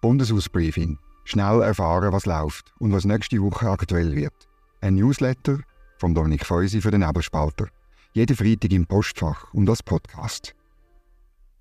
[0.00, 0.98] Bundeshausbriefing.
[1.24, 4.48] Schnell erfahren, was läuft und was nächste Woche aktuell wird.
[4.80, 5.58] Ein Newsletter
[5.98, 7.66] von Dominik Feusi für den Nebelspalter.
[8.12, 10.54] Jeden Freitag im Postfach und als Podcast.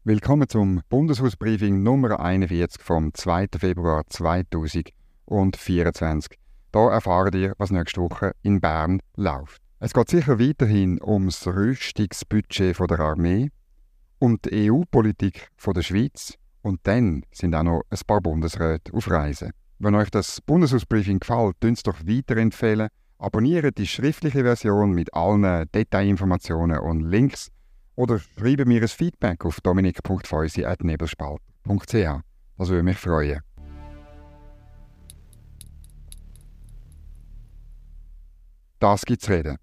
[0.03, 3.47] Willkommen zum Bundeshausbriefing Nummer 41 vom 2.
[3.57, 6.37] Februar 2024.
[6.73, 9.63] Hier erfahren ihr, was nächste Woche in Bern läuft.
[9.79, 13.49] Es geht sicher weiterhin ums Rüstungsbudget der Armee,
[14.19, 16.37] um die EU-Politik der Schweiz
[16.67, 19.53] und dann sind auch noch ein paar Bundesräte auf Reisen.
[19.79, 22.89] Wenn euch das Bundeshausbriefing gefällt, könnt es doch weiterempfehlen.
[23.19, 27.47] Abonniert die schriftliche Version mit allen Detailinformationen und Links
[27.95, 32.21] oder schreibt mir ein Feedback auf dominik.feusi.nebelspalt.ch.
[32.57, 33.39] Das würde mich freuen.
[38.79, 39.57] Das gibt's reden.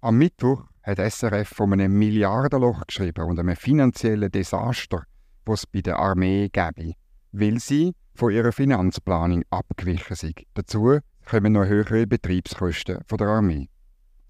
[0.00, 5.02] Am Mittwoch hat SRF von einem Milliardenloch geschrieben und einem finanziellen Desaster,
[5.44, 6.94] das es bei der Armee gäbe,
[7.32, 10.42] weil sie von ihrer Finanzplanung abgewichen sind.
[10.54, 13.68] Dazu kommen noch höhere Betriebskosten von der Armee.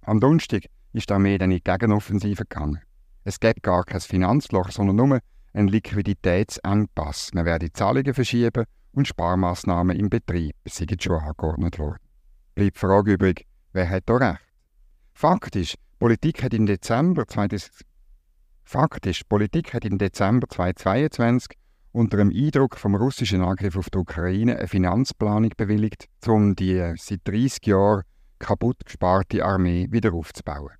[0.02, 2.80] Am Donnerstag ist die Armee dann in die Gegenoffensive gegangen.
[3.24, 5.20] Es gibt gar kein Finanzloch, sondern nur
[5.52, 7.32] einen Liquiditätsengpass.
[7.34, 11.98] Man werde Zahlungen verschieben und Sparmaßnahmen im Betrieb sind schon angeordnet worden.
[12.54, 14.40] Bleibt die Frage übrig, wer hat da recht?
[15.14, 17.70] Faktisch, Politik hat im Dezember 20...
[18.64, 21.56] Faktisch, Politik hat im Dezember 2022
[21.92, 27.20] unter dem Eindruck vom russischen Angriff auf die Ukraine eine Finanzplanung bewilligt, um die seit
[27.24, 28.02] 30 Jahren
[28.38, 30.72] kaputt gesparte Armee wieder aufzubauen.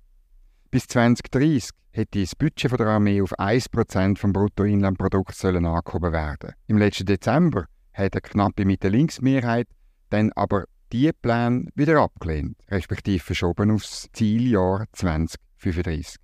[0.71, 6.53] Bis 2030 hätte das Budget der Armee auf 1% vom Bruttoinlandprodukt sollen angehoben werden.
[6.67, 9.67] Im letzten Dezember hat eine knappe Mitte-Links-Mehrheit
[10.09, 16.22] dann aber diese Pläne wieder abgelehnt, respektive verschoben aufs Zieljahr 2035.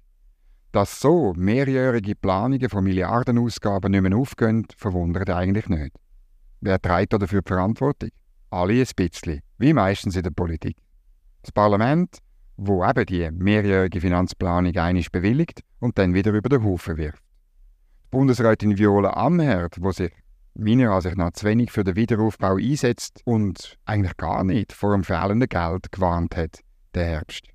[0.72, 5.96] Dass so mehrjährige Planungen von Milliardenausgaben nicht mehr aufgehen, verwundert eigentlich nicht.
[6.62, 8.10] Wer trägt dafür die Verantwortung?
[8.52, 10.78] Alle ein bisschen, wie meistens in der Politik.
[11.42, 12.20] Das Parlament,
[12.58, 17.24] wo eben die mehrjährige Finanzplanung einig bewilligt und dann wieder über den Haufen wirft.
[18.06, 20.12] Die Bundesrätin Viola Amherd, wo sich
[20.56, 25.04] meiner Ansicht nach zu wenig für den Wiederaufbau einsetzt und eigentlich gar nicht vor dem
[25.04, 26.60] fehlenden Geld gewarnt hat,
[26.94, 27.46] der Herbst.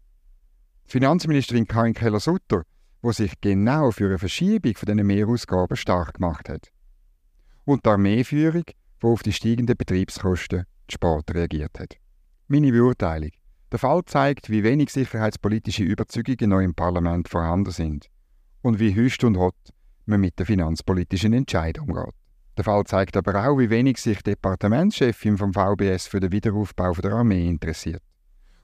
[0.86, 2.62] Die Finanzministerin Karin Keller-Sutter,
[3.04, 6.70] wo sich genau für eine Verschiebung von diesen Mehrausgaben stark gemacht hat.
[7.66, 11.96] Und die Armeeführung, die auf die steigenden Betriebskosten Sport reagiert hat.
[12.48, 13.28] Meine Beurteilung.
[13.70, 18.06] Der Fall zeigt, wie wenig sicherheitspolitische Überzeugungen noch im Parlament vorhanden sind
[18.62, 19.54] und wie hüst und hot
[20.06, 22.14] man mit der finanzpolitischen Entscheidung umgeht.
[22.56, 27.12] Der Fall zeigt aber auch, wie wenig sich Departementschefin vom VBS für den Wiederaufbau der
[27.12, 28.02] Armee interessiert.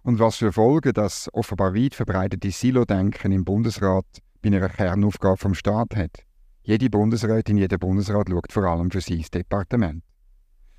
[0.03, 4.07] Und was für Folgen das offenbar weit verbreitete Silo-Denken im Bundesrat
[4.43, 6.25] bei einer Kernaufgabe vom Staat hat.
[6.63, 10.03] Jede Bundesrätin, jeder Bundesrat schaut vor allem für sein Departement.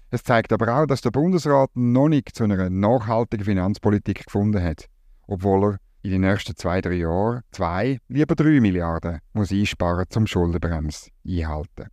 [0.10, 4.86] Es zeigt aber auch, dass der Bundesrat noch nicht zu einer nachhaltigen Finanzpolitik gefunden hat,
[5.28, 10.28] obwohl er in den nächsten zwei, drei Jahren zwei, lieber drei Milliarden muss einsparen zum
[10.28, 11.88] Schuldenbrems einhalten.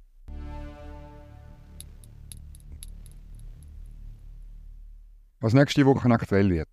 [5.41, 6.69] was nächste Woche aktuell wird.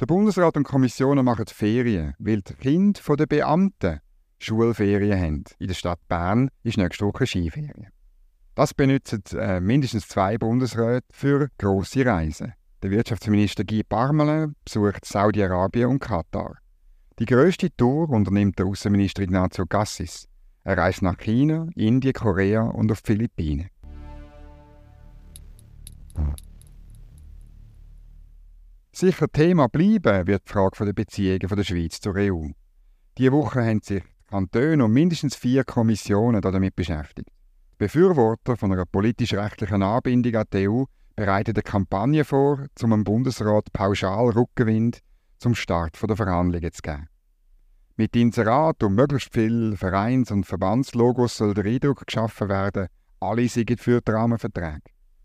[0.00, 4.00] Der Bundesrat und Kommissionen machen Ferien, weil die Kinder der Beamten
[4.44, 5.44] Schulferien haben.
[5.58, 7.88] In der Stadt Bern ist nächste Woche Skiferien.
[8.54, 12.52] Das benutzen äh, mindestens zwei Bundesräte für grosse Reisen.
[12.82, 16.58] Der Wirtschaftsminister Guy Parmelin besucht Saudi-Arabien und Katar.
[17.18, 20.28] Die grösste Tour unternimmt der Außenminister Ignacio Gassis.
[20.64, 23.70] Er reist nach China, Indien, Korea und auf die Philippinen.
[28.92, 32.48] Sicher Thema bleiben wird die Frage der Beziehungen der Schweiz zur EU.
[33.18, 34.02] Diese Woche haben sich
[34.34, 37.28] Kantone und mindestens vier Kommissionen damit beschäftigt.
[37.28, 40.82] Die Befürworter von einer politisch-rechtlichen Anbindung an die EU
[41.14, 44.98] bereiten eine Kampagne vor, um dem Bundesrat pauschal Rückenwind
[45.38, 47.08] zum Start der Verhandlungen zu geben.
[47.96, 52.88] Mit Inserat und möglichst viel Vereins- und Verbandslogos soll der Eindruck geschaffen werden,
[53.20, 54.82] alle sind für die Rahmenverträge.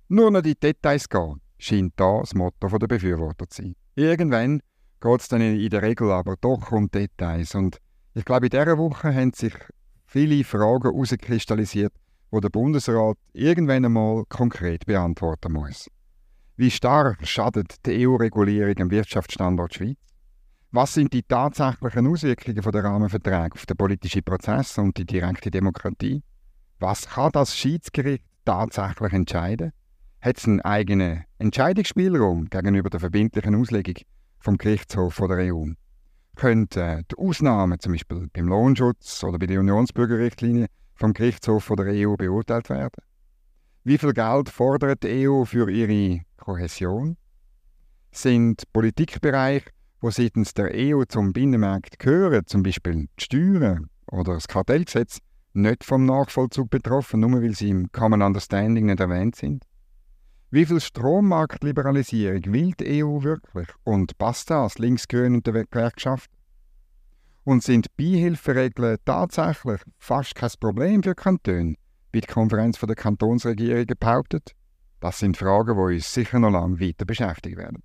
[0.10, 3.76] Nur noch die Details gehen scheint da das Motto der Befürworter zu sein.
[3.96, 4.62] Irgendwann
[5.02, 7.56] geht es dann in der Regel aber doch um Details.
[7.56, 7.80] Und
[8.14, 9.54] ich glaube, in dieser Woche haben sich
[10.06, 11.94] viele Fragen herauskristallisiert,
[12.32, 15.88] wo der Bundesrat irgendwann einmal konkret beantworten muss.
[16.58, 19.98] Wie stark schadet die EU-Regulierung am Wirtschaftsstandort Schweiz?
[20.72, 26.22] Was sind die tatsächlichen Auswirkungen der Rahmenverträge auf den politischen Prozess und die direkte Demokratie?
[26.80, 29.72] Was kann das Schiedsgericht tatsächlich entscheiden?
[30.22, 33.96] hat es einen eigenen Entscheidungsspielraum gegenüber der verbindlichen Auslegung
[34.40, 35.66] vom Gerichtshof der EU.
[36.40, 42.16] Könnten die Ausnahmen, zum Beispiel beim Lohnschutz oder bei der Unionsbürgerrichtlinie, vom Gerichtshof der EU
[42.16, 43.04] beurteilt werden?
[43.84, 47.18] Wie viel Geld fordert die EU für ihre Kohäsion?
[48.14, 54.48] Sind Politikbereiche, wo seitens der EU zum Binnenmarkt gehören, zum Beispiel die Steuern oder das
[54.48, 55.18] Kartellgesetz,
[55.52, 59.66] nicht vom Nachvollzug betroffen, nur weil sie im Common Understanding nicht erwähnt sind?
[60.52, 63.68] Wie viel Strommarktliberalisierung will die EU wirklich?
[63.84, 66.32] Und passt das linksgrün der Gewerkschaft?
[67.44, 71.76] Und sind Beihilferegeln tatsächlich fast kein Problem für Kantone,
[72.12, 74.56] wie die Konferenz der Kantonsregierungen behauptet?
[75.00, 77.84] Das sind Fragen, die uns sicher noch lange weiter beschäftigen werden.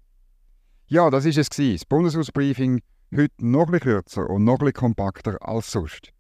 [0.87, 2.81] Ja, das ist es das Bundeshausbriefing,
[3.15, 6.13] heute noch etwas kürzer und noch etwas kompakter als sonst.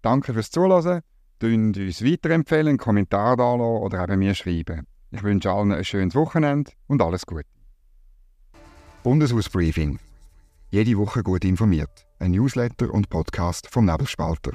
[0.00, 1.02] Danke fürs Zuhören,
[1.42, 4.86] uns weiterempfehlen, einen Kommentar da oder eben mir schreiben.
[5.14, 7.46] Ich wünsche allen ein schönes Wochenende und alles Gute.
[9.04, 10.00] Bundeshausbriefing.
[10.70, 12.04] Jede Woche gut informiert.
[12.18, 14.54] Ein Newsletter und Podcast vom Nebelspalter.